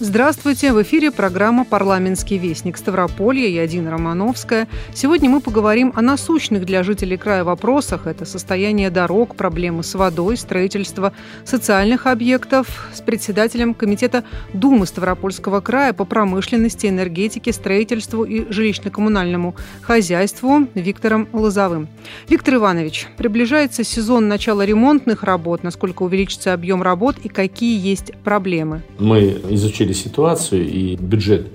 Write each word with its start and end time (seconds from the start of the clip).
Здравствуйте! 0.00 0.72
В 0.72 0.80
эфире 0.82 1.10
программа 1.10 1.64
«Парламентский 1.64 2.38
вестник 2.38 2.76
Ставрополья». 2.76 3.48
Я 3.48 3.66
Дина 3.66 3.90
Романовская. 3.90 4.68
Сегодня 4.94 5.28
мы 5.28 5.40
поговорим 5.40 5.92
о 5.96 6.02
насущных 6.02 6.64
для 6.64 6.84
жителей 6.84 7.16
края 7.16 7.42
вопросах. 7.42 8.06
Это 8.06 8.24
состояние 8.24 8.90
дорог, 8.90 9.34
проблемы 9.34 9.82
с 9.82 9.96
водой, 9.96 10.36
строительство 10.36 11.12
социальных 11.44 12.06
объектов 12.06 12.88
с 12.94 13.00
председателем 13.00 13.74
Комитета 13.74 14.22
Думы 14.52 14.86
Ставропольского 14.86 15.60
края 15.60 15.92
по 15.92 16.04
промышленности, 16.04 16.86
энергетике, 16.86 17.52
строительству 17.52 18.22
и 18.22 18.42
жилищно-коммунальному 18.42 19.56
хозяйству 19.82 20.68
Виктором 20.74 21.26
Лозовым. 21.32 21.88
Виктор 22.28 22.54
Иванович, 22.54 23.08
приближается 23.16 23.82
сезон 23.82 24.28
начала 24.28 24.64
ремонтных 24.64 25.24
работ. 25.24 25.64
Насколько 25.64 26.04
увеличится 26.04 26.52
объем 26.52 26.84
работ 26.84 27.16
и 27.24 27.28
какие 27.28 27.84
есть 27.84 28.12
проблемы? 28.22 28.82
Мы 29.00 29.40
изучили 29.50 29.87
изучили 29.88 29.92
ситуацию 29.92 30.68
и 30.68 30.96
бюджет 30.96 31.46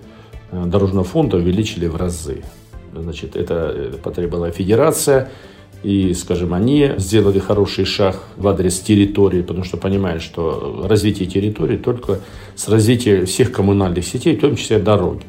э, 0.52 0.66
дорожного 0.66 1.04
фонда 1.04 1.38
увеличили 1.38 1.88
в 1.88 1.96
разы. 1.96 2.44
Значит, 2.96 3.36
это 3.36 3.92
потребовала 4.04 4.52
федерация, 4.52 5.30
и, 5.84 6.14
скажем, 6.14 6.54
они 6.54 6.92
сделали 6.98 7.40
хороший 7.40 7.86
шаг 7.86 8.16
в 8.38 8.48
адрес 8.48 8.80
территории, 8.80 9.42
потому 9.42 9.66
что 9.66 9.78
понимают, 9.78 10.22
что 10.22 10.86
развитие 10.88 11.28
территории 11.28 11.78
только 11.78 12.20
с 12.56 12.70
развитием 12.70 13.26
всех 13.26 13.52
коммунальных 13.52 14.06
сетей, 14.06 14.38
в 14.38 14.42
том 14.42 14.56
числе 14.56 14.80
дороги. 14.80 15.26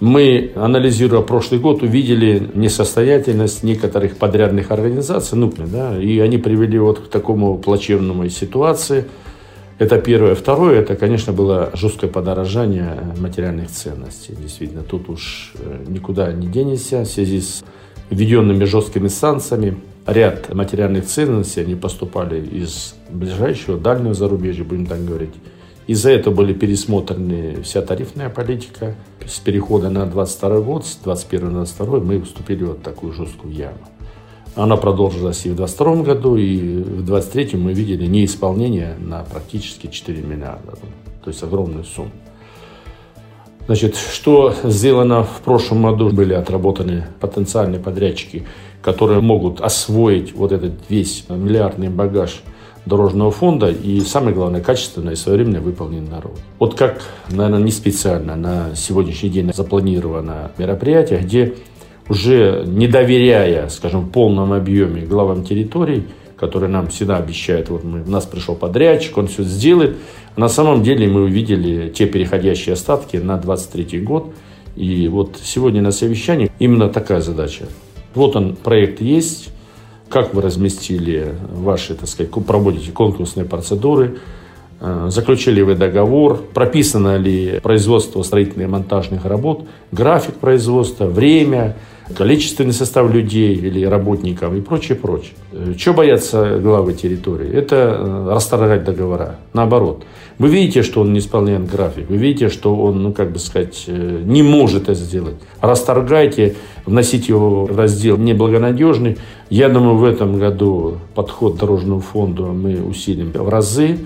Мы, 0.00 0.50
анализируя 0.56 1.22
прошлый 1.22 1.60
год, 1.60 1.82
увидели 1.82 2.50
несостоятельность 2.54 3.62
некоторых 3.62 4.16
подрядных 4.16 4.70
организаций, 4.70 5.38
ну, 5.38 5.52
да, 5.56 5.98
и 6.02 6.18
они 6.18 6.38
привели 6.38 6.78
вот 6.78 6.98
к 6.98 7.08
такому 7.08 7.58
плачевному 7.58 8.28
ситуации– 8.28 9.04
это 9.78 9.98
первое. 9.98 10.34
Второе, 10.34 10.80
это, 10.80 10.96
конечно, 10.96 11.32
было 11.32 11.70
жесткое 11.74 12.10
подорожание 12.10 13.14
материальных 13.18 13.70
ценностей. 13.70 14.34
Действительно, 14.34 14.82
тут 14.82 15.10
уж 15.10 15.52
э, 15.58 15.84
никуда 15.86 16.32
не 16.32 16.46
денешься 16.46 17.02
в 17.02 17.06
связи 17.06 17.40
с 17.40 17.62
введенными 18.08 18.64
жесткими 18.64 19.08
санкциями. 19.08 19.76
Ряд 20.06 20.54
материальных 20.54 21.04
ценностей, 21.04 21.60
они 21.60 21.74
поступали 21.74 22.40
из 22.40 22.94
ближайшего, 23.10 23.76
дальнего 23.76 24.14
зарубежья, 24.14 24.64
будем 24.64 24.86
так 24.86 25.04
говорить. 25.04 25.34
Из-за 25.86 26.10
этого 26.10 26.34
были 26.34 26.54
пересмотрены 26.54 27.62
вся 27.62 27.82
тарифная 27.82 28.30
политика. 28.30 28.94
С 29.26 29.38
перехода 29.40 29.90
на 29.90 30.06
22 30.06 30.60
год, 30.60 30.86
с 30.86 30.96
21 30.96 31.46
на 31.46 31.52
22 31.64 32.00
мы 32.00 32.22
вступили 32.22 32.64
в 32.64 32.68
вот 32.68 32.82
такую 32.82 33.12
жесткую 33.12 33.52
яму. 33.52 33.78
Она 34.56 34.76
продолжилась 34.78 35.44
и 35.44 35.50
в 35.50 35.56
2022 35.56 36.02
году, 36.02 36.36
и 36.36 36.56
в 36.82 37.04
2023 37.04 37.58
мы 37.58 37.74
видели 37.74 38.06
неисполнение 38.06 38.96
на 38.98 39.22
практически 39.22 39.86
4 39.86 40.22
миллиарда. 40.22 40.72
То 41.22 41.30
есть 41.30 41.42
огромную 41.42 41.84
сумму. 41.84 42.10
Значит, 43.66 43.96
что 43.96 44.54
сделано 44.64 45.24
в 45.24 45.42
прошлом 45.44 45.82
году? 45.82 46.08
Были 46.08 46.32
отработаны 46.32 47.04
потенциальные 47.20 47.80
подрядчики, 47.80 48.46
которые 48.80 49.20
могут 49.20 49.60
освоить 49.60 50.34
вот 50.34 50.52
этот 50.52 50.72
весь 50.88 51.26
миллиардный 51.28 51.90
багаж 51.90 52.42
дорожного 52.86 53.32
фонда 53.32 53.68
и, 53.68 54.00
самое 54.00 54.34
главное, 54.34 54.62
качественно 54.62 55.10
и 55.10 55.16
своевременно 55.16 55.60
выполнен 55.60 56.06
дорогу. 56.06 56.36
Вот 56.58 56.74
как, 56.76 57.02
наверное, 57.28 57.60
не 57.60 57.72
специально 57.72 58.36
на 58.36 58.74
сегодняшний 58.74 59.28
день 59.28 59.52
запланировано 59.52 60.52
мероприятие, 60.56 61.18
где 61.18 61.54
уже 62.08 62.64
не 62.66 62.86
доверяя, 62.86 63.68
скажем, 63.68 64.02
в 64.02 64.10
полном 64.10 64.52
объеме 64.52 65.02
главам 65.02 65.44
территорий, 65.44 66.04
которые 66.36 66.70
нам 66.70 66.88
всегда 66.88 67.16
обещают, 67.16 67.70
вот 67.70 67.82
мы, 67.84 68.02
у 68.02 68.10
нас 68.10 68.26
пришел 68.26 68.54
подрядчик, 68.54 69.16
он 69.16 69.26
все 69.26 69.42
сделает. 69.42 69.96
На 70.36 70.48
самом 70.48 70.82
деле 70.82 71.08
мы 71.08 71.22
увидели 71.22 71.88
те 71.88 72.06
переходящие 72.06 72.74
остатки 72.74 73.16
на 73.16 73.38
23 73.38 74.00
год. 74.00 74.34
И 74.76 75.08
вот 75.08 75.38
сегодня 75.42 75.80
на 75.80 75.90
совещании 75.90 76.50
именно 76.58 76.90
такая 76.90 77.22
задача. 77.22 77.64
Вот 78.14 78.36
он, 78.36 78.56
проект 78.56 79.00
есть, 79.00 79.48
как 80.10 80.34
вы 80.34 80.42
разместили 80.42 81.34
ваши, 81.50 81.94
так 81.94 82.08
сказать, 82.08 82.30
проводите 82.30 82.92
конкурсные 82.92 83.46
процедуры, 83.46 84.18
э, 84.80 85.06
заключили 85.08 85.62
вы 85.62 85.74
договор, 85.74 86.36
прописано 86.36 87.16
ли 87.16 87.58
производство 87.62 88.22
строительных 88.22 88.68
и 88.68 88.70
монтажных 88.70 89.24
работ, 89.24 89.66
график 89.90 90.34
производства, 90.34 91.06
время, 91.06 91.76
количественный 92.14 92.72
состав 92.72 93.12
людей 93.12 93.54
или 93.54 93.84
работников 93.84 94.54
и 94.54 94.60
прочее, 94.60 94.96
прочее. 94.96 95.34
Что 95.76 95.92
боятся 95.92 96.58
главы 96.58 96.94
территории? 96.94 97.52
Это 97.52 97.96
э, 97.98 98.28
расторгать 98.32 98.84
договора. 98.84 99.36
Наоборот. 99.52 100.04
Вы 100.38 100.48
видите, 100.48 100.82
что 100.82 101.00
он 101.00 101.12
не 101.12 101.20
исполняет 101.20 101.66
график. 101.70 102.10
Вы 102.10 102.16
видите, 102.16 102.50
что 102.50 102.76
он, 102.76 103.02
ну, 103.02 103.12
как 103.12 103.32
бы 103.32 103.38
сказать, 103.38 103.84
э, 103.86 104.22
не 104.24 104.42
может 104.42 104.84
это 104.84 104.94
сделать. 104.94 105.36
Расторгайте, 105.60 106.56
вносите 106.84 107.32
его 107.32 107.64
в 107.64 107.76
раздел 107.76 108.18
неблагонадежный. 108.18 109.18
Я 109.50 109.68
думаю, 109.68 109.96
в 109.96 110.04
этом 110.04 110.38
году 110.38 110.98
подход 111.14 111.56
дорожному 111.56 112.00
фонду 112.00 112.46
мы 112.46 112.82
усилим 112.82 113.32
в 113.32 113.48
разы 113.48 113.98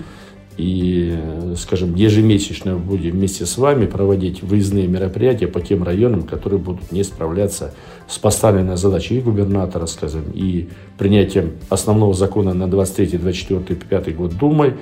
и, 0.57 1.17
скажем, 1.57 1.95
ежемесячно 1.95 2.77
будем 2.77 3.11
вместе 3.11 3.45
с 3.45 3.57
вами 3.57 3.85
проводить 3.85 4.43
выездные 4.43 4.87
мероприятия 4.87 5.47
по 5.47 5.61
тем 5.61 5.83
районам, 5.83 6.23
которые 6.23 6.59
будут 6.59 6.91
не 6.91 7.03
справляться 7.03 7.73
с 8.07 8.17
поставленной 8.17 8.77
задачей 8.77 9.17
и 9.17 9.21
губернатора, 9.21 9.85
скажем, 9.85 10.25
и 10.33 10.69
принятием 10.97 11.53
основного 11.69 12.13
закона 12.13 12.53
на 12.53 12.67
23, 12.67 13.17
24, 13.17 13.79
5 13.79 14.15
год 14.15 14.37
Думой 14.37 14.75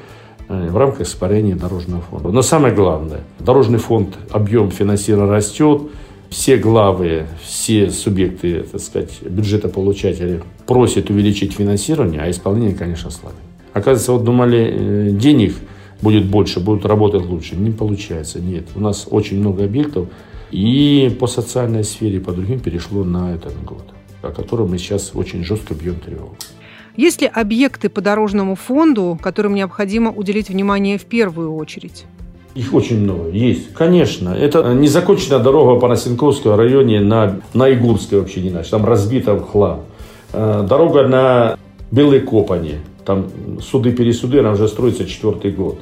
э, 0.47 0.67
в 0.69 0.77
рамках 0.77 1.01
испарения 1.01 1.55
дорожного 1.55 2.01
фонда. 2.01 2.29
Но 2.29 2.41
самое 2.41 2.73
главное, 2.73 3.21
дорожный 3.39 3.79
фонд, 3.79 4.17
объем 4.31 4.71
финансирования 4.71 5.31
растет, 5.31 5.83
все 6.29 6.57
главы, 6.57 7.25
все 7.43 7.89
субъекты, 7.89 8.63
так 8.63 8.81
сказать, 8.81 9.21
бюджетополучатели 9.21 10.43
просят 10.67 11.09
увеличить 11.09 11.53
финансирование, 11.53 12.21
а 12.21 12.29
исполнение, 12.29 12.75
конечно, 12.75 13.09
слабее. 13.09 13.48
Оказывается, 13.73 14.13
вот 14.13 14.23
думали, 14.23 14.59
э, 14.59 15.11
денег 15.11 15.55
будет 16.01 16.25
больше, 16.25 16.59
будут 16.59 16.85
работать 16.85 17.25
лучше. 17.25 17.55
Не 17.55 17.71
получается, 17.71 18.39
нет. 18.39 18.65
У 18.75 18.79
нас 18.79 19.07
очень 19.09 19.39
много 19.39 19.65
объектов, 19.65 20.07
и 20.51 21.15
по 21.19 21.27
социальной 21.27 21.83
сфере, 21.83 22.19
по 22.19 22.31
другим 22.31 22.59
перешло 22.59 23.03
на 23.03 23.33
этот 23.33 23.61
год, 23.63 23.83
о 24.21 24.29
котором 24.31 24.71
мы 24.71 24.77
сейчас 24.77 25.11
очень 25.13 25.43
жестко 25.43 25.73
бьем 25.73 25.95
тревогу. 25.95 26.35
Есть 26.97 27.21
ли 27.21 27.27
объекты 27.27 27.87
по 27.87 28.01
дорожному 28.01 28.55
фонду, 28.55 29.17
которым 29.21 29.53
необходимо 29.53 30.11
уделить 30.11 30.49
внимание 30.49 30.97
в 30.97 31.05
первую 31.05 31.55
очередь? 31.55 32.05
Их 32.55 32.73
очень 32.73 32.99
много. 32.99 33.29
Есть. 33.29 33.73
Конечно. 33.73 34.29
Это 34.29 34.73
незаконченная 34.73 35.39
дорога 35.39 35.79
по 35.79 35.87
Носенковскому 35.87 36.57
районе 36.57 36.99
на, 36.99 37.39
на 37.53 37.71
Игурской 37.71 38.19
вообще 38.19 38.41
не 38.41 38.49
иначе. 38.49 38.71
Там 38.71 38.85
разбита 38.85 39.35
в 39.35 39.49
хлам. 39.49 39.81
Э, 40.33 40.65
дорога 40.67 41.07
на 41.07 41.57
Белой 41.91 42.19
Копане. 42.19 42.79
Там 43.09 43.25
суды-пересуды, 43.59 44.37
она 44.37 44.51
уже 44.51 44.67
строится 44.67 45.03
четвертый 45.03 45.49
год. 45.49 45.79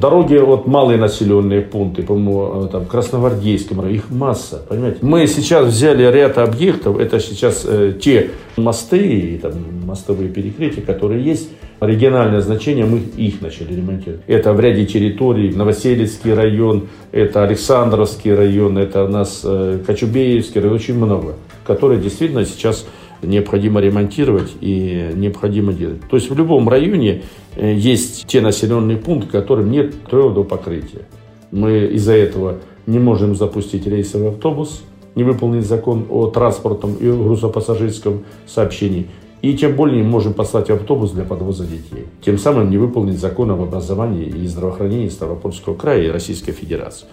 Дороги, 0.00 0.36
вот 0.36 0.66
малые 0.66 0.98
населенные 0.98 1.60
пункты, 1.60 2.02
по-моему, 2.02 2.64
э, 2.64 2.68
там, 2.72 2.86
Красногвардейском 2.86 3.78
районе, 3.78 3.98
их 3.98 4.10
масса, 4.10 4.62
понимаете. 4.66 4.96
Мы 5.02 5.26
сейчас 5.26 5.66
взяли 5.66 6.10
ряд 6.10 6.38
объектов, 6.38 6.98
это 6.98 7.20
сейчас 7.20 7.66
э, 7.66 7.92
те 8.00 8.30
мосты 8.56 9.06
и 9.06 9.36
там, 9.36 9.52
мостовые 9.84 10.30
перекрытия, 10.30 10.82
которые 10.82 11.22
есть, 11.22 11.50
региональное 11.78 12.40
значение, 12.40 12.86
мы 12.86 13.00
их 13.00 13.42
начали 13.42 13.74
ремонтировать. 13.74 14.22
Это 14.26 14.54
в 14.54 14.60
ряде 14.60 14.86
территорий, 14.86 15.54
Новоселицкий 15.54 16.32
район, 16.32 16.88
это 17.12 17.44
Александровский 17.44 18.34
район, 18.34 18.78
это 18.78 19.04
у 19.04 19.08
нас 19.08 19.42
э, 19.44 19.78
Кочубеевский 19.86 20.62
район, 20.62 20.76
очень 20.76 20.96
много, 20.96 21.34
которые 21.66 22.00
действительно 22.00 22.46
сейчас 22.46 22.86
необходимо 23.22 23.80
ремонтировать 23.80 24.52
и 24.60 25.10
необходимо 25.14 25.72
делать. 25.72 26.00
То 26.10 26.16
есть 26.16 26.30
в 26.30 26.36
любом 26.36 26.68
районе 26.68 27.22
э, 27.56 27.74
есть 27.74 28.26
те 28.26 28.40
населенные 28.40 28.96
пункты, 28.96 29.30
которым 29.30 29.70
нет 29.70 30.04
твердого 30.04 30.44
покрытия. 30.44 31.02
Мы 31.50 31.86
из-за 31.92 32.14
этого 32.14 32.58
не 32.86 32.98
можем 32.98 33.34
запустить 33.34 33.86
рейсовый 33.86 34.30
автобус, 34.30 34.82
не 35.14 35.24
выполнить 35.24 35.66
закон 35.66 36.06
о 36.10 36.28
транспортном 36.28 36.94
и 36.94 37.06
грузопассажирском 37.06 38.24
сообщении. 38.46 39.08
И 39.42 39.54
тем 39.54 39.74
более 39.74 40.02
не 40.02 40.08
можем 40.08 40.34
послать 40.34 40.70
автобус 40.70 41.10
для 41.10 41.24
подвоза 41.24 41.64
детей. 41.64 42.06
Тем 42.24 42.38
самым 42.38 42.70
не 42.70 42.78
выполнить 42.78 43.18
закон 43.18 43.50
об 43.50 43.60
образовании 43.60 44.26
и 44.26 44.46
здравоохранении 44.46 45.08
Ставропольского 45.08 45.74
края 45.74 46.04
и 46.04 46.08
Российской 46.08 46.52
Федерации. 46.52 47.08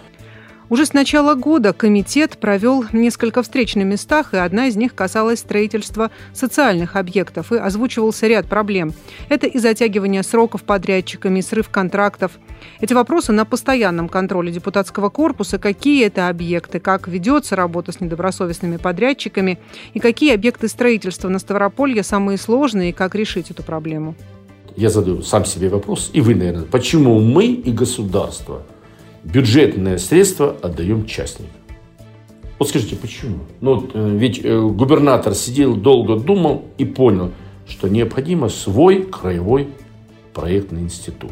Уже 0.69 0.85
с 0.85 0.93
начала 0.93 1.33
года 1.33 1.73
комитет 1.73 2.37
провел 2.37 2.85
несколько 2.93 3.41
встреч 3.41 3.73
на 3.73 3.81
местах, 3.81 4.35
и 4.35 4.37
одна 4.37 4.67
из 4.67 4.75
них 4.75 4.93
касалась 4.93 5.39
строительства 5.39 6.11
социальных 6.31 6.95
объектов, 6.95 7.51
и 7.51 7.57
озвучивался 7.57 8.27
ряд 8.27 8.45
проблем. 8.45 8.93
Это 9.29 9.47
и 9.47 9.57
затягивание 9.57 10.21
сроков 10.21 10.63
подрядчиками, 10.63 11.39
и 11.39 11.41
срыв 11.41 11.69
контрактов. 11.69 12.33
Эти 12.81 12.93
вопросы 12.93 13.31
на 13.31 13.45
постоянном 13.45 14.09
контроле 14.09 14.51
депутатского 14.51 15.09
корпуса. 15.09 15.57
Какие 15.57 16.05
это 16.05 16.29
объекты, 16.29 16.79
как 16.79 17.07
ведется 17.07 17.55
работа 17.55 17.91
с 17.91 17.99
недобросовестными 17.99 18.77
подрядчиками, 18.77 19.57
и 19.95 19.99
какие 19.99 20.35
объекты 20.35 20.67
строительства 20.67 21.29
на 21.29 21.39
Ставрополье 21.39 22.03
самые 22.03 22.37
сложные, 22.37 22.91
и 22.91 22.93
как 22.93 23.15
решить 23.15 23.49
эту 23.49 23.63
проблему. 23.63 24.13
Я 24.75 24.91
задаю 24.91 25.23
сам 25.23 25.45
себе 25.45 25.69
вопрос, 25.69 26.11
и 26.13 26.21
вы, 26.21 26.35
наверное, 26.35 26.65
почему 26.65 27.19
мы 27.19 27.47
и 27.47 27.71
государство– 27.71 28.61
бюджетные 29.23 29.97
средства 29.97 30.55
отдаем 30.61 31.05
частникам. 31.05 31.51
Вот 32.57 32.67
скажите, 32.67 32.95
почему? 32.97 33.39
Ну, 33.61 33.89
э, 33.93 34.17
ведь 34.17 34.41
э, 34.43 34.59
губернатор 34.59 35.33
сидел, 35.33 35.75
долго 35.75 36.17
думал 36.17 36.65
и 36.77 36.85
понял, 36.85 37.31
что 37.67 37.87
необходимо 37.87 38.49
свой 38.49 39.03
краевой 39.03 39.69
проектный 40.33 40.81
институт. 40.81 41.31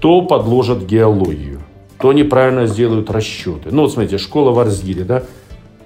То 0.00 0.22
подложат 0.22 0.84
геологию, 0.84 1.60
то 1.98 2.12
неправильно 2.12 2.66
сделают 2.66 3.10
расчеты. 3.10 3.68
Ну, 3.70 3.82
вот 3.82 3.92
смотрите, 3.92 4.18
школа 4.18 4.50
в 4.50 4.58
Арзгире, 4.58 5.04
да, 5.04 5.22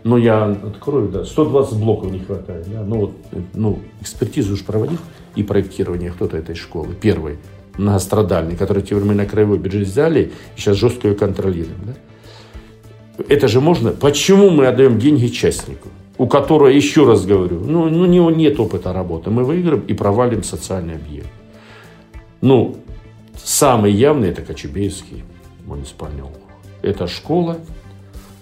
ну, 0.03 0.17
я 0.17 0.45
открою, 0.45 1.09
да, 1.09 1.25
120 1.25 1.79
блоков 1.79 2.11
не 2.11 2.21
хватает, 2.21 2.67
да, 2.71 2.83
ну, 2.83 2.97
вот, 3.01 3.13
э, 3.33 3.41
ну, 3.53 3.81
экспертизу 4.01 4.55
уж 4.55 4.65
проводил 4.65 4.99
и 5.37 5.43
проектирование 5.43 6.11
кто-то 6.11 6.39
этой 6.39 6.55
школы, 6.55 6.95
первый 6.99 7.39
многострадальный, 7.79 8.57
который 8.57 8.83
теперь 8.83 9.05
мы 9.05 9.15
на 9.15 9.27
краевой 9.27 9.59
бюджет 9.59 9.89
взяли 9.89 10.33
и 10.57 10.61
сейчас 10.61 10.77
жестко 10.77 11.09
ее 11.09 11.15
контролируем. 11.15 11.79
Да? 11.87 13.25
Это 13.29 13.49
же 13.49 13.61
можно. 13.61 13.91
Почему 13.91 14.51
мы 14.51 14.67
отдаем 14.67 14.99
деньги 14.99 15.29
частнику, 15.29 15.89
у 16.19 16.27
которого, 16.27 16.69
еще 16.69 17.07
раз 17.07 17.25
говорю, 17.25 17.61
ну, 17.61 17.89
ну 17.89 18.03
у 18.03 18.07
него 18.07 18.31
нет 18.31 18.59
опыта 18.59 18.93
работы. 18.93 19.31
Мы 19.31 19.45
выиграем 19.45 19.83
и 19.87 19.95
провалим 19.95 20.43
социальный 20.43 20.95
объект. 20.95 21.29
Ну, 22.41 22.77
самый 23.37 23.93
явный 23.93 24.29
это 24.29 24.43
Кочубеевский 24.43 25.25
муниципальный 25.67 26.23
округ. 26.23 26.43
Это 26.83 27.07
школа, 27.07 27.59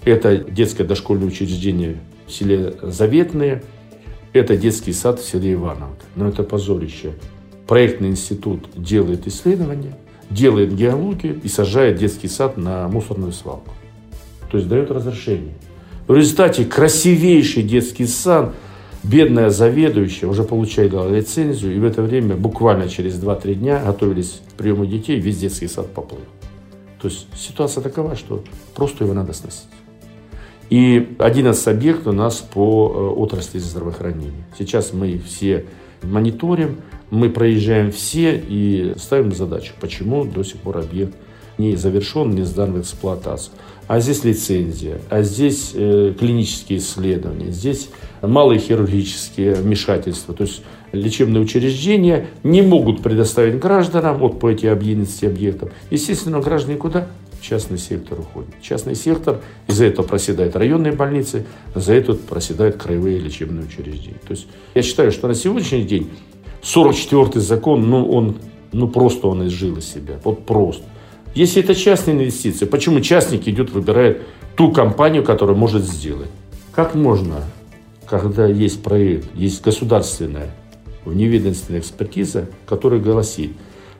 это 0.05 0.37
детское 0.37 0.85
дошкольное 0.85 1.29
учреждение 1.29 1.99
в 2.27 2.33
селе 2.33 2.75
Заветное, 2.83 3.63
это 4.33 4.57
детский 4.57 4.93
сад 4.93 5.21
в 5.21 5.25
селе 5.25 5.53
Ивановка. 5.53 6.05
Но 6.17 6.29
это 6.29 6.43
позорище 6.43 7.13
проектный 7.73 8.11
институт 8.11 8.69
делает 8.77 9.27
исследования, 9.27 9.97
делает 10.29 10.75
геологию 10.75 11.41
и 11.43 11.49
сажает 11.49 11.97
детский 11.97 12.29
сад 12.29 12.59
на 12.59 12.87
мусорную 12.87 13.33
свалку. 13.33 13.73
То 14.51 14.59
есть 14.59 14.69
дает 14.69 14.91
разрешение. 14.91 15.55
В 16.07 16.15
результате 16.15 16.67
красивейший 16.67 17.63
детский 17.63 18.07
сад, 18.07 18.53
бедная 19.03 19.49
заведующая 19.49 20.29
уже 20.29 20.45
получает 20.45 20.93
лицензию, 20.93 21.75
и 21.75 21.79
в 21.79 21.85
это 21.85 22.03
время 22.03 22.37
буквально 22.37 22.91
через 22.91 23.19
2-3 23.19 23.55
дня 23.55 23.83
готовились 23.83 24.43
к 24.51 24.53
приему 24.59 24.85
детей, 24.85 25.19
весь 25.19 25.39
детский 25.39 25.67
сад 25.67 25.87
поплыл. 25.95 26.21
То 27.01 27.09
есть 27.09 27.27
ситуация 27.35 27.81
такова, 27.81 28.17
что 28.17 28.45
просто 28.75 29.05
его 29.05 29.15
надо 29.15 29.33
сносить. 29.33 29.65
И 30.69 31.17
11 31.19 31.69
объектов 31.69 32.09
у 32.09 32.13
нас 32.13 32.37
по 32.37 32.93
э, 32.95 33.19
отрасли 33.19 33.61
здравоохранения. 33.61 34.45
Сейчас 34.59 34.93
мы 34.93 35.19
все 35.19 35.65
мониторим, 36.03 36.77
мы 37.11 37.29
проезжаем 37.29 37.93
все 37.93 38.43
и 38.49 38.95
ставим 38.97 39.33
задачу, 39.33 39.75
почему 39.81 40.25
до 40.25 40.43
сих 40.43 40.57
пор 40.57 40.79
объект 40.79 41.15
не 41.59 41.77
завершен, 41.77 42.31
не 42.31 42.43
сдан 42.43 42.73
в 42.73 42.81
эксплуатацию. 42.81 43.55
А 43.89 44.01
здесь 44.01 44.25
лицензия, 44.25 44.99
а 45.11 45.23
здесь 45.23 45.73
э, 45.75 46.15
клинические 46.19 46.79
исследования, 46.79 47.51
здесь 47.51 47.91
малые 48.23 48.59
хирургические 48.59 49.55
вмешательства. 49.55 50.35
То 50.35 50.45
есть 50.45 50.63
лечебные 50.93 51.43
учреждения 51.43 52.29
не 52.43 52.63
могут 52.63 53.03
предоставить 53.03 53.59
гражданам 53.59 54.19
вот 54.19 54.41
по 54.41 54.51
этим 54.51 54.73
11 54.73 55.25
объектам. 55.25 55.71
Естественно, 55.91 56.41
граждане 56.41 56.79
куда? 56.79 57.09
Частный 57.43 57.77
сектор 57.77 58.21
уходит. 58.21 58.51
Частный 58.63 58.95
сектор, 58.95 59.41
из-за 59.67 59.87
этого 59.87 60.07
проседают 60.07 60.55
районные 60.55 60.93
больницы, 60.93 61.45
за 61.75 61.93
это 61.93 62.15
проседают 62.15 62.77
краевые 62.77 63.19
лечебные 63.19 63.67
учреждения. 63.67 64.21
То 64.25 64.31
есть 64.31 64.47
я 64.77 64.83
считаю, 64.83 65.11
что 65.11 65.27
на 65.27 65.35
сегодняшний 65.35 65.83
день 65.83 66.09
44-й 66.63 67.41
закон, 67.41 67.91
ну, 67.91 68.09
он, 68.09 68.37
ну, 68.71 68.87
просто 68.87 69.27
он 69.27 69.45
изжил 69.49 69.77
из 69.77 69.93
себя. 69.93 70.21
Вот 70.23 70.47
просто. 70.47 70.85
Если 71.35 71.61
это 71.61 71.75
частные 71.75 72.17
инвестиции, 72.17 72.65
почему 72.65 73.01
частник 73.01 73.49
идет, 73.49 73.71
выбирает 73.71 74.23
ту 74.55 74.71
компанию, 74.71 75.25
которая 75.25 75.57
может 75.57 75.83
сделать? 75.83 76.31
Как 76.73 76.95
можно, 76.95 77.43
когда 78.07 78.47
есть 78.47 78.85
проект, 78.85 79.35
есть 79.35 79.65
государственная 79.65 80.51
вневедомственная 81.05 81.81
экспертиза, 81.81 82.47
которая 82.67 83.01
гласит, 83.01 83.51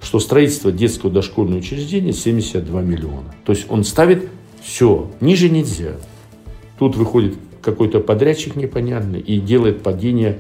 что 0.03 0.19
строительство 0.19 0.73
детского 0.73 1.11
дошкольного 1.11 1.59
учреждения 1.59 2.13
72 2.13 2.83
миллиона. 2.83 3.35
То 3.45 3.53
есть 3.53 3.67
он 3.69 3.85
ставит 3.85 4.29
все, 4.63 5.11
ниже 5.21 5.49
нельзя. 5.49 5.93
Тут 6.79 6.97
выходит 6.97 7.37
какой-то 7.63 8.01
подрядчик 8.01 8.57
непонятный 8.57 9.21
и 9.21 9.39
делает 9.39 9.83
падение 9.83 10.39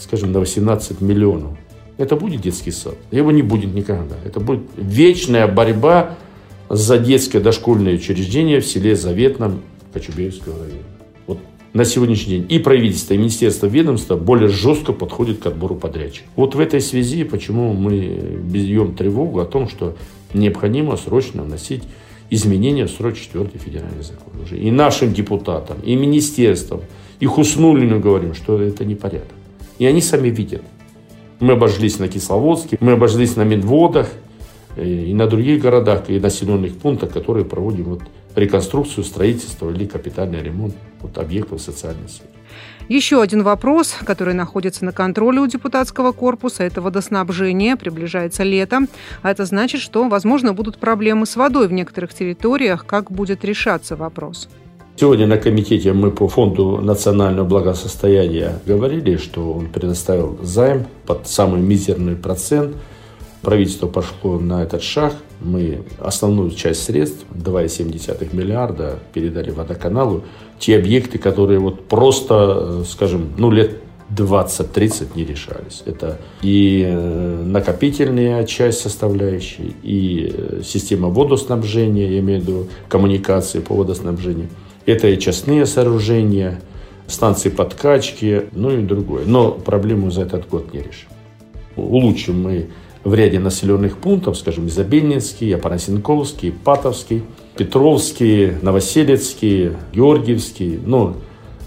скажем, 0.00 0.32
на 0.32 0.40
18 0.40 1.00
миллионов, 1.00 1.56
это 1.98 2.16
будет 2.16 2.40
детский 2.40 2.70
сад. 2.70 2.96
Его 3.10 3.30
не 3.30 3.42
будет 3.42 3.74
никогда. 3.74 4.16
Это 4.24 4.40
будет 4.40 4.62
вечная 4.76 5.46
борьба 5.46 6.16
за 6.68 6.98
детское 6.98 7.40
дошкольное 7.40 7.94
учреждение 7.94 8.60
в 8.60 8.66
селе 8.66 8.96
Заветном 8.96 9.62
Кочубеевского 9.92 10.58
района. 10.58 10.99
На 11.72 11.84
сегодняшний 11.84 12.38
день 12.38 12.46
и 12.48 12.58
правительство, 12.58 13.14
и 13.14 13.16
министерство, 13.16 13.66
ведомства 13.66 14.16
более 14.16 14.48
жестко 14.48 14.92
подходят 14.92 15.38
к 15.38 15.46
отбору 15.46 15.76
подрядчиков. 15.76 16.28
Вот 16.34 16.56
в 16.56 16.60
этой 16.60 16.80
связи, 16.80 17.22
почему 17.22 17.72
мы 17.74 18.38
бьем 18.42 18.96
тревогу 18.96 19.38
о 19.38 19.44
том, 19.44 19.68
что 19.68 19.96
необходимо 20.34 20.96
срочно 20.96 21.44
вносить 21.44 21.84
изменения 22.28 22.86
в 22.86 23.00
44-й 23.00 23.58
федеральный 23.58 24.02
закон. 24.02 24.32
Уже 24.42 24.58
и 24.58 24.72
нашим 24.72 25.12
депутатам, 25.12 25.78
и 25.84 25.94
министерствам, 25.94 26.80
и 27.20 27.26
Хуснулину 27.26 28.00
говорим, 28.00 28.34
что 28.34 28.60
это 28.60 28.84
не 28.84 28.96
порядок. 28.96 29.28
И 29.78 29.86
они 29.86 30.00
сами 30.00 30.28
видят. 30.28 30.62
Мы 31.38 31.52
обожглись 31.52 32.00
на 32.00 32.08
Кисловодске, 32.08 32.78
мы 32.80 32.92
обожглись 32.92 33.36
на 33.36 33.42
Медводах 33.42 34.10
э, 34.76 34.86
и 34.86 35.14
на 35.14 35.28
других 35.28 35.62
городах 35.62 36.10
и 36.10 36.18
населенных 36.18 36.76
пунктах, 36.76 37.12
которые 37.12 37.44
проводим 37.44 37.84
вот 37.84 38.02
реконструкцию, 38.34 39.04
строительство 39.04 39.70
или 39.70 39.86
капитальный 39.86 40.42
ремонт 40.42 40.74
вот 41.00 41.18
объектов 41.18 41.60
социальной 41.60 42.08
сферы. 42.08 42.30
Еще 42.88 43.22
один 43.22 43.44
вопрос, 43.44 43.94
который 44.04 44.34
находится 44.34 44.84
на 44.84 44.90
контроле 44.90 45.40
у 45.40 45.46
депутатского 45.46 46.10
корпуса, 46.10 46.64
это 46.64 46.82
водоснабжение. 46.82 47.76
Приближается 47.76 48.42
лето, 48.42 48.80
а 49.22 49.30
это 49.30 49.44
значит, 49.44 49.80
что, 49.80 50.08
возможно, 50.08 50.52
будут 50.52 50.78
проблемы 50.78 51.24
с 51.24 51.36
водой 51.36 51.68
в 51.68 51.72
некоторых 51.72 52.12
территориях. 52.12 52.84
Как 52.84 53.12
будет 53.12 53.44
решаться 53.44 53.94
вопрос? 53.94 54.48
Сегодня 54.96 55.28
на 55.28 55.38
комитете 55.38 55.92
мы 55.92 56.10
по 56.10 56.28
фонду 56.28 56.80
национального 56.82 57.46
благосостояния 57.46 58.58
говорили, 58.66 59.16
что 59.16 59.52
он 59.52 59.68
предоставил 59.68 60.38
займ 60.42 60.84
под 61.06 61.28
самый 61.28 61.60
мизерный 61.60 62.16
процент. 62.16 62.76
Правительство 63.40 63.86
пошло 63.86 64.38
на 64.38 64.64
этот 64.64 64.82
шаг. 64.82 65.14
Мы 65.40 65.82
основную 65.98 66.50
часть 66.50 66.84
средств, 66.84 67.24
2,7 67.34 68.36
миллиарда, 68.36 68.98
передали 69.12 69.50
водоканалу. 69.50 70.24
Те 70.58 70.76
объекты, 70.76 71.18
которые 71.18 71.58
вот 71.58 71.86
просто, 71.86 72.84
скажем, 72.84 73.32
ну 73.38 73.50
лет 73.50 73.78
20-30 74.14 75.08
не 75.14 75.24
решались. 75.24 75.82
Это 75.86 76.18
и 76.42 76.84
э, 76.86 77.42
накопительная 77.46 78.44
часть 78.44 78.80
составляющей, 78.80 79.74
и 79.82 80.34
э, 80.36 80.62
система 80.64 81.08
водоснабжения, 81.08 82.08
я 82.08 82.18
имею 82.18 82.40
в 82.40 82.42
виду 82.42 82.68
коммуникации 82.88 83.60
по 83.60 83.74
водоснабжению– 83.74 84.48
это 84.86 85.08
и 85.08 85.18
частные 85.18 85.66
сооружения, 85.66 86.60
станции 87.06 87.50
подкачки, 87.50 88.46
ну 88.52 88.70
и 88.70 88.82
другое. 88.82 89.24
Но 89.26 89.52
проблему 89.52 90.10
за 90.10 90.22
этот 90.22 90.48
год 90.48 90.72
не 90.72 90.80
решим. 90.80 91.08
Улучшим 91.76 92.42
мы 92.42 92.68
в 93.04 93.14
ряде 93.14 93.38
населенных 93.38 93.96
пунктов, 93.96 94.36
скажем, 94.36 94.68
Изобильнинский, 94.68 95.54
Апанасенковский, 95.54 96.52
Патовский, 96.52 97.22
Петровский, 97.56 98.52
Новоселецкий, 98.62 99.72
Георгиевский. 99.92 100.78
Ну, 100.84 101.16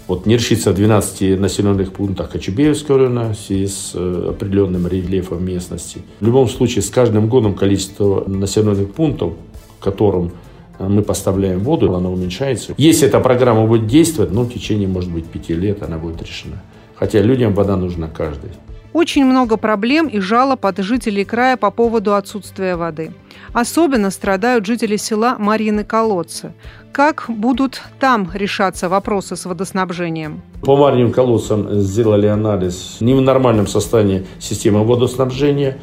вот 0.06 0.26
не 0.26 0.34
решится 0.34 0.72
в 0.72 0.74
12 0.74 1.40
населенных 1.40 1.92
пунктах 1.92 2.30
Кочубеевского 2.30 2.98
района 2.98 3.30
в 3.30 3.36
связи 3.36 3.66
с 3.66 3.92
э, 3.94 4.26
определенным 4.30 4.86
рельефом 4.86 5.44
местности. 5.44 6.02
В 6.20 6.26
любом 6.26 6.48
случае, 6.48 6.82
с 6.82 6.90
каждым 6.90 7.28
годом 7.28 7.54
количество 7.54 8.24
населенных 8.28 8.92
пунктов, 8.92 9.32
которым 9.80 10.32
мы 10.78 11.02
поставляем 11.02 11.60
воду, 11.60 11.94
она 11.94 12.10
уменьшается. 12.10 12.74
Если 12.76 13.06
эта 13.06 13.20
программа 13.20 13.66
будет 13.66 13.86
действовать, 13.86 14.32
ну, 14.32 14.42
в 14.42 14.52
течение, 14.52 14.88
может 14.88 15.10
быть, 15.10 15.26
пяти 15.26 15.54
лет 15.54 15.82
она 15.82 15.98
будет 15.98 16.22
решена. 16.22 16.62
Хотя 16.96 17.20
людям 17.20 17.54
вода 17.54 17.76
нужна 17.76 18.08
каждый. 18.08 18.50
Очень 18.94 19.24
много 19.24 19.56
проблем 19.56 20.06
и 20.06 20.20
жалоб 20.20 20.64
от 20.64 20.78
жителей 20.78 21.24
края 21.24 21.56
по 21.56 21.72
поводу 21.72 22.14
отсутствия 22.14 22.76
воды. 22.76 23.10
Особенно 23.52 24.12
страдают 24.12 24.64
жители 24.66 24.96
села 24.96 25.34
Марьины 25.36 25.82
Колодцы. 25.82 26.52
Как 26.92 27.24
будут 27.28 27.82
там 27.98 28.30
решаться 28.32 28.88
вопросы 28.88 29.34
с 29.34 29.46
водоснабжением? 29.46 30.42
По 30.62 30.76
Марьиным 30.76 31.10
колодцам 31.10 31.80
сделали 31.80 32.28
анализ 32.28 32.98
не 33.00 33.14
в 33.14 33.20
нормальном 33.20 33.66
состоянии 33.66 34.26
системы 34.38 34.84
водоснабжения. 34.84 35.78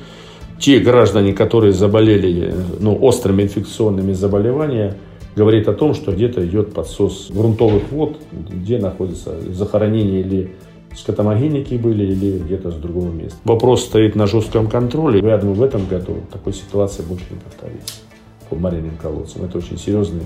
Те 0.58 0.80
граждане, 0.80 1.34
которые 1.34 1.74
заболели 1.74 2.54
ну, 2.80 2.98
острыми 2.98 3.44
инфекционными 3.44 4.14
заболеваниями, 4.14 4.94
говорит 5.36 5.68
о 5.68 5.74
том, 5.74 5.96
что 5.96 6.14
где-то 6.14 6.46
идет 6.46 6.74
подсос 6.74 7.30
грунтовых 7.30 7.92
вод, 7.92 8.22
где 8.32 8.78
находится 8.78 9.36
захоронение 9.52 10.22
или 10.22 10.56
скотомогильники 10.96 11.76
были 11.76 12.04
или 12.04 12.40
где-то 12.40 12.72
с 12.72 12.76
другого 12.76 13.10
места. 13.10 13.38
Вопрос 13.44 13.86
стоит 13.86 14.16
на 14.16 14.28
жестком 14.28 14.68
контроле. 14.68 15.20
Я 15.20 15.38
думаю, 15.38 15.56
в 15.56 15.64
этом 15.64 15.86
году 15.86 16.18
такой 16.32 16.54
ситуации 16.54 17.04
больше 17.04 17.26
не 17.30 17.38
повторится 17.38 18.02
по 18.50 18.56
Мариным 18.56 18.98
колодцам. 19.02 19.46
Это 19.46 19.58
очень 19.58 19.78
серьезный. 19.78 20.24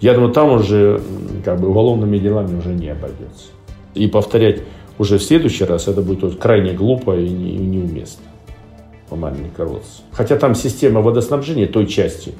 Я 0.00 0.14
думаю, 0.14 0.32
там 0.32 0.50
уже 0.50 1.00
как 1.44 1.60
бы 1.60 1.68
уголовными 1.68 2.18
делами 2.18 2.58
уже 2.58 2.70
не 2.70 2.88
обойдется. 2.88 3.46
И 3.94 4.06
повторять 4.06 4.62
уже 4.98 5.18
в 5.18 5.22
следующий 5.22 5.64
раз 5.64 5.88
это 5.88 6.02
будет 6.02 6.38
крайне 6.38 6.72
глупо 6.72 7.16
и 7.16 7.28
неуместно 7.28 8.24
по 9.08 9.16
Мариным 9.16 9.50
колодцам. 9.56 10.04
Хотя 10.12 10.36
там 10.36 10.54
система 10.54 11.00
водоснабжения 11.00 11.66
той 11.66 11.86
части, 11.86 12.34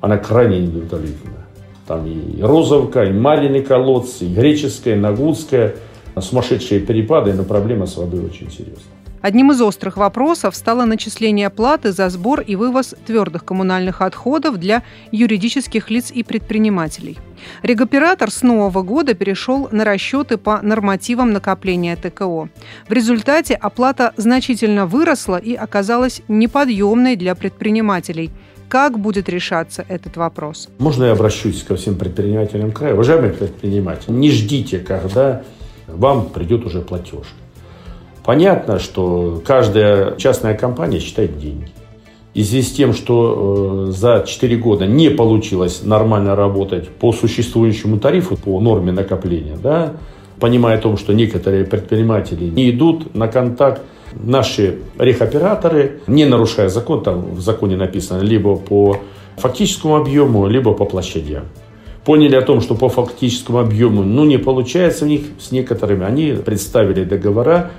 она 0.00 0.18
крайне 0.18 0.60
неудовлетворительна. 0.60 1.46
Там 1.86 2.06
и 2.06 2.40
Розовка, 2.42 3.04
и 3.04 3.12
Марины 3.12 3.62
колодцы, 3.62 4.24
и 4.24 4.34
Греческая, 4.34 4.96
и 4.96 4.98
Нагутская– 4.98 5.74
сумасшедшие 6.22 6.80
перепады, 6.80 7.32
но 7.32 7.44
проблема 7.44 7.86
с 7.86 7.96
водой 7.96 8.24
очень 8.24 8.50
серьезная. 8.50 8.96
Одним 9.26 9.50
из 9.50 9.60
острых 9.60 9.96
вопросов 9.96 10.54
стало 10.54 10.84
начисление 10.84 11.50
платы 11.50 11.90
за 11.90 12.08
сбор 12.10 12.42
и 12.42 12.54
вывоз 12.54 12.94
твердых 13.06 13.44
коммунальных 13.44 14.00
отходов 14.00 14.58
для 14.58 14.84
юридических 15.10 15.90
лиц 15.90 16.12
и 16.12 16.22
предпринимателей. 16.22 17.18
Регоператор 17.62 18.30
с 18.30 18.42
нового 18.42 18.82
года 18.82 19.14
перешел 19.14 19.68
на 19.72 19.84
расчеты 19.84 20.36
по 20.36 20.60
нормативам 20.62 21.32
накопления 21.32 21.96
ТКО. 21.96 22.48
В 22.88 22.92
результате 22.92 23.54
оплата 23.54 24.12
значительно 24.16 24.86
выросла 24.86 25.38
и 25.38 25.54
оказалась 25.54 26.22
неподъемной 26.28 27.16
для 27.16 27.34
предпринимателей. 27.34 28.30
Как 28.68 28.98
будет 28.98 29.28
решаться 29.28 29.84
этот 29.88 30.16
вопрос? 30.16 30.68
Можно 30.78 31.04
я 31.04 31.12
обращусь 31.12 31.64
ко 31.64 31.74
всем 31.74 31.96
предпринимателям 31.96 32.70
края? 32.70 32.94
Уважаемые 32.94 33.32
предприниматели, 33.32 34.12
не 34.12 34.30
ждите, 34.30 34.78
когда 34.78 35.42
вам 35.86 36.30
придет 36.30 36.64
уже 36.64 36.80
платеж. 36.80 37.26
Понятно, 38.24 38.78
что 38.78 39.40
каждая 39.44 40.16
частная 40.16 40.54
компания 40.54 40.98
считает 40.98 41.38
деньги. 41.38 41.68
И 42.34 42.42
в 42.42 42.46
связи 42.46 42.62
с 42.62 42.72
тем, 42.72 42.92
что 42.92 43.86
э, 43.88 43.92
за 43.92 44.24
4 44.26 44.56
года 44.56 44.86
не 44.86 45.08
получилось 45.08 45.82
нормально 45.84 46.36
работать 46.36 46.88
по 46.88 47.12
существующему 47.12 47.98
тарифу, 47.98 48.36
по 48.36 48.60
норме 48.60 48.92
накопления, 48.92 49.56
да, 49.56 49.94
понимая 50.38 50.76
о 50.76 50.80
том, 50.80 50.98
что 50.98 51.14
некоторые 51.14 51.64
предприниматели 51.64 52.44
не 52.44 52.70
идут 52.70 53.14
на 53.14 53.28
контакт, 53.28 53.80
наши 54.12 54.80
рехоператоры, 54.98 56.00
не 56.06 56.24
нарушая 56.26 56.68
закон, 56.68 57.02
там 57.02 57.34
в 57.34 57.40
законе 57.40 57.76
написано, 57.76 58.20
либо 58.20 58.56
по 58.56 58.98
фактическому 59.36 59.96
объему, 59.96 60.46
либо 60.46 60.74
по 60.74 60.84
площадям 60.84 61.44
поняли 62.06 62.36
о 62.36 62.42
том, 62.42 62.60
что 62.60 62.76
по 62.76 62.88
фактическому 62.88 63.58
объему 63.58 64.04
ну, 64.04 64.24
не 64.24 64.38
получается 64.38 65.04
у 65.04 65.08
них 65.08 65.22
с 65.40 65.50
некоторыми. 65.50 66.04
Они 66.04 66.32
представили 66.32 67.02
договора 67.02 67.72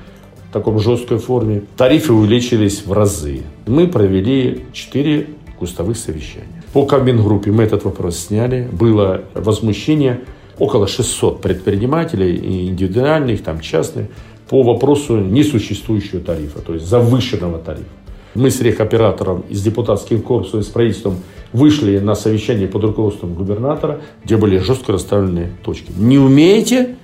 в 0.50 0.54
таком 0.54 0.80
жесткой 0.80 1.18
форме. 1.18 1.64
Тарифы 1.78 2.12
увеличились 2.12 2.86
в 2.86 2.92
разы. 2.92 3.44
Мы 3.66 3.88
провели 3.88 4.66
4 4.74 5.28
кустовых 5.58 5.98
совещания. 5.98 6.62
По 6.74 6.86
Кабмингруппе 6.86 7.52
мы 7.52 7.64
этот 7.64 7.86
вопрос 7.86 8.18
сняли. 8.20 8.68
Было 8.70 9.22
возмущение 9.34 10.20
около 10.60 10.88
600 10.88 11.42
предпринимателей, 11.42 12.68
индивидуальных, 12.68 13.42
там 13.44 13.62
частных, 13.62 14.08
по 14.50 14.62
вопросу 14.62 15.18
несуществующего 15.18 16.20
тарифа, 16.20 16.60
то 16.60 16.74
есть 16.74 16.86
завышенного 16.86 17.60
тарифа. 17.60 17.86
Мы 18.38 18.52
с 18.52 18.62
рехоператором 18.62 19.44
и 19.50 19.56
с 19.56 19.64
депутатским 19.64 20.22
корпусом 20.22 20.60
и 20.60 20.64
с 20.64 20.68
правительством 20.68 21.18
вышли 21.54 21.98
на 21.98 22.14
совещание 22.14 22.68
под 22.68 22.84
руководством 22.84 23.34
губернатора, 23.34 24.02
где 24.24 24.38
были 24.38 24.60
жестко 24.60 24.92
расставлены 24.92 25.50
точки. 25.64 25.92
Не 25.98 26.20
умеете, 26.20 26.98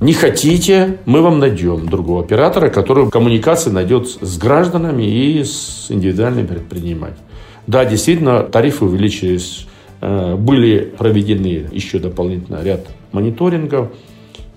не 0.00 0.12
хотите, 0.12 0.98
мы 1.06 1.22
вам 1.22 1.38
найдем 1.38 1.88
другого 1.88 2.22
оператора, 2.22 2.68
который 2.68 3.08
коммуникации 3.10 3.70
найдет 3.70 4.08
с 4.08 4.36
гражданами 4.36 5.04
и 5.04 5.42
с 5.42 5.86
индивидуальными 5.88 6.46
предпринимателями. 6.46 7.24
Да, 7.66 7.86
действительно, 7.86 8.42
тарифы 8.42 8.84
увеличились, 8.84 9.66
э, 10.02 10.36
были 10.36 10.80
проведены 10.98 11.66
еще 11.72 11.98
дополнительно 11.98 12.62
ряд 12.62 12.86
мониторингов, 13.12 13.88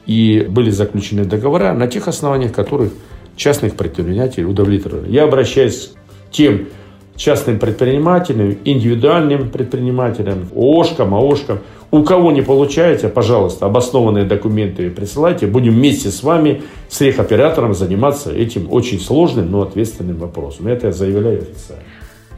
и 0.05 0.45
были 0.49 0.71
заключены 0.71 1.23
договора 1.23 1.71
на 1.71 1.87
тех 1.87 2.09
основаниях, 2.09 2.51
которых 2.51 2.91
частных 3.37 3.75
предпринимателей 3.75 4.45
удовлетворили. 4.45 5.11
Я 5.11 5.23
обращаюсь 5.23 5.93
тем 6.31 6.67
частным 7.15 7.59
предпринимателям, 7.59 8.57
индивидуальным 8.65 9.49
предпринимателям, 9.49 10.49
ООшкам, 10.55 11.13
АОшкам. 11.13 11.59
У 11.91 12.03
кого 12.03 12.31
не 12.31 12.41
получаете, 12.41 13.09
пожалуйста, 13.09 13.65
обоснованные 13.65 14.23
документы 14.23 14.89
присылайте. 14.89 15.45
Будем 15.45 15.73
вместе 15.73 16.09
с 16.09 16.23
вами, 16.23 16.63
с 16.89 17.01
рехоператором, 17.01 17.73
заниматься 17.73 18.31
этим 18.31 18.71
очень 18.71 18.99
сложным, 18.99 19.51
но 19.51 19.61
ответственным 19.61 20.17
вопросом. 20.17 20.67
Это 20.67 20.87
я 20.87 20.93
заявляю 20.93 21.41
официально. 21.41 21.83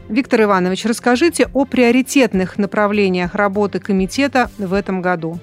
Виктор 0.08 0.42
Иванович, 0.42 0.84
расскажите 0.84 1.48
о 1.54 1.64
приоритетных 1.64 2.58
направлениях 2.58 3.34
работы 3.34 3.78
комитета 3.78 4.50
в 4.58 4.74
этом 4.74 5.00
году. 5.00 5.38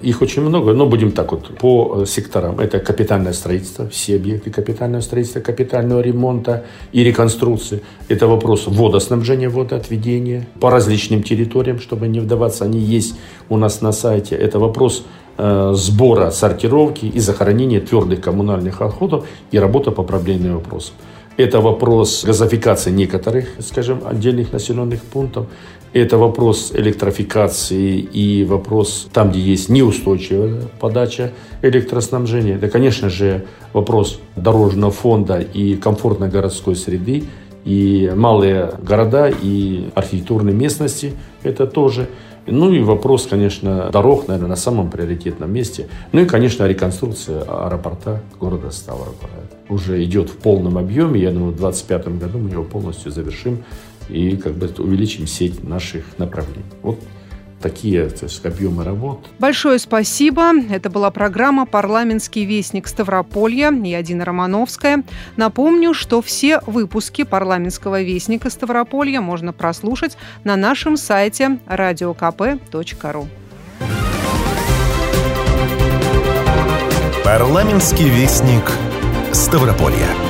Их 0.00 0.22
очень 0.22 0.42
много, 0.42 0.72
но 0.72 0.86
будем 0.86 1.12
так 1.12 1.32
вот 1.32 1.58
по 1.58 1.98
э, 2.02 2.06
секторам. 2.06 2.58
Это 2.58 2.80
капитальное 2.80 3.34
строительство, 3.34 3.86
все 3.88 4.16
объекты 4.16 4.50
капитального 4.50 5.02
строительства, 5.02 5.40
капитального 5.40 6.00
ремонта 6.00 6.64
и 6.92 7.04
реконструкции. 7.04 7.82
Это 8.08 8.26
вопрос 8.26 8.66
водоснабжения, 8.66 9.50
водоотведения 9.50 10.46
по 10.58 10.70
различным 10.70 11.22
территориям, 11.22 11.78
чтобы 11.80 12.08
не 12.08 12.20
вдаваться, 12.20 12.64
они 12.64 12.78
есть 12.78 13.14
у 13.50 13.58
нас 13.58 13.82
на 13.82 13.92
сайте. 13.92 14.36
Это 14.36 14.58
вопрос 14.58 15.04
э, 15.36 15.72
сбора, 15.74 16.30
сортировки 16.30 17.04
и 17.04 17.20
захоронения 17.20 17.80
твердых 17.80 18.22
коммунальных 18.22 18.80
отходов 18.80 19.26
и 19.50 19.58
работа 19.58 19.90
по 19.90 20.02
проблемным 20.02 20.54
вопросам. 20.54 20.94
Это 21.36 21.60
вопрос 21.60 22.24
газификации 22.24 22.90
некоторых, 22.90 23.48
скажем, 23.60 24.02
отдельных 24.04 24.52
населенных 24.52 25.02
пунктов. 25.02 25.46
Это 25.92 26.18
вопрос 26.18 26.70
электрификации 26.72 27.98
и 27.98 28.44
вопрос 28.44 29.08
там, 29.12 29.30
где 29.30 29.40
есть 29.40 29.68
неустойчивая 29.68 30.68
подача 30.78 31.32
электроснабжения. 31.62 32.54
Это, 32.54 32.68
конечно 32.68 33.10
же, 33.10 33.44
вопрос 33.72 34.20
дорожного 34.36 34.92
фонда 34.92 35.40
и 35.40 35.74
комфортной 35.74 36.28
городской 36.28 36.76
среды. 36.76 37.24
И 37.64 38.10
малые 38.14 38.70
города, 38.80 39.28
и 39.28 39.88
архитектурные 39.96 40.54
местности– 40.54 41.12
это 41.42 41.66
тоже. 41.66 42.08
Ну 42.46 42.72
и 42.72 42.80
вопрос, 42.80 43.26
конечно, 43.26 43.90
дорог, 43.92 44.28
наверное, 44.28 44.50
на 44.50 44.56
самом 44.56 44.90
приоритетном 44.90 45.52
месте. 45.52 45.88
Ну 46.12 46.22
и, 46.22 46.26
конечно, 46.26 46.66
реконструкция 46.66 47.42
аэропорта 47.42 48.22
города 48.40 48.70
Ставрополя. 48.70 49.30
Уже 49.68 50.02
идет 50.04 50.30
в 50.30 50.36
полном 50.36 50.78
объеме. 50.78 51.20
Я 51.20 51.30
думаю, 51.30 51.52
в 51.52 51.56
2025 51.56 52.18
году 52.18 52.38
мы 52.38 52.50
его 52.50 52.64
полностью 52.64 53.12
завершим 53.12 53.62
и 54.08 54.36
как 54.36 54.54
бы 54.54 54.70
увеличим 54.78 55.26
сеть 55.26 55.62
наших 55.62 56.18
направлений. 56.18 56.64
Вот 56.82 56.98
такие 57.60 58.08
то 58.08 58.26
есть, 58.26 58.44
объемы 58.44 58.84
работ. 58.84 59.26
Большое 59.38 59.78
спасибо. 59.78 60.52
Это 60.70 60.90
была 60.90 61.10
программа 61.10 61.66
«Парламентский 61.66 62.44
вестник 62.44 62.88
Ставрополья» 62.88 63.70
и 63.70 63.94
Адина 63.94 64.24
Романовская. 64.24 65.04
Напомню, 65.36 65.94
что 65.94 66.22
все 66.22 66.60
выпуски 66.66 67.24
«Парламентского 67.24 68.02
вестника 68.02 68.50
Ставрополья» 68.50 69.20
можно 69.20 69.52
прослушать 69.52 70.16
на 70.44 70.56
нашем 70.56 70.96
сайте 70.96 71.58
radiokp.ru. 71.66 73.26
«Парламентский 77.24 78.08
вестник 78.08 78.64
Ставрополья». 79.32 80.29